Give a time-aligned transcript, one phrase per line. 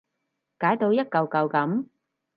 [0.57, 1.85] 解到一舊舊噉